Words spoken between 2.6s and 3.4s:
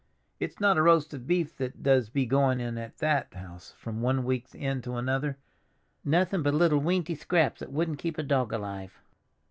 at that